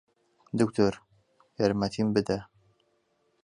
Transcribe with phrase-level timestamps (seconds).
[0.59, 0.93] دکتۆر،
[1.59, 2.37] یارمەتیم بدە!